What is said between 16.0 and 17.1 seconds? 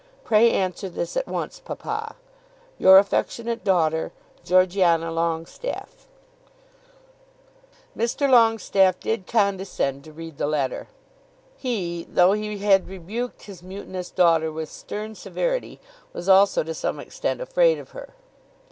was also to some